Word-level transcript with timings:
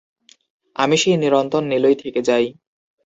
আমি 0.75 0.95
সেই 0.97 1.17
চিরন্তন 1.21 1.63
নীলই 1.71 1.95
থেকে 1.95 2.19
যাই। 2.21 2.45